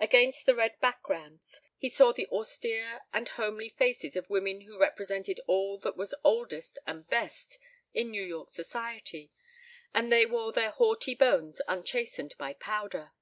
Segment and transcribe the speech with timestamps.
[0.00, 5.38] Against the red backgrounds he saw the austere and homely faces of women who represented
[5.46, 7.60] all that was oldest and best
[7.94, 9.30] in New York Society,
[9.94, 13.12] and they wore their haughty bones unchastened by power.